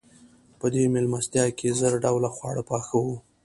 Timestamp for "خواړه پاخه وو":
2.35-3.15